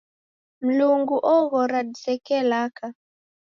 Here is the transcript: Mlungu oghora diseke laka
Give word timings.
Mlungu 0.65 1.15
oghora 1.35 1.79
diseke 1.87 2.37
laka 2.49 2.87